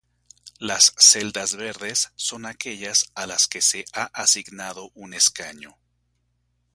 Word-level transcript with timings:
Las 0.57 0.93
celdas 0.97 1.53
verdes 1.55 2.11
son 2.15 2.47
aquellas 2.47 3.11
a 3.13 3.27
las 3.27 3.45
que 3.45 3.61
se 3.61 3.85
ha 3.93 4.05
asignado 4.19 4.89
un 4.95 5.13
escaño. 5.13 5.77